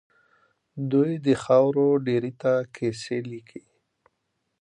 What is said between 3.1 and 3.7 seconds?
ليکي.